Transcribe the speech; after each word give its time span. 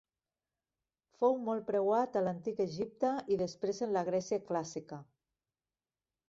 Fou 1.19 1.35
molt 1.49 1.67
preuat 1.67 2.17
a 2.21 2.23
l'antic 2.27 2.63
Egipte 2.65 3.13
i 3.35 3.39
després 3.43 3.83
en 3.89 3.95
la 3.99 4.05
Grècia 4.09 4.41
clàssica. 4.49 5.01